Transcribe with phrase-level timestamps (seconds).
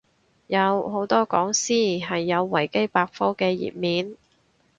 [0.47, 4.17] 有，好多講師係有維基百科嘅頁面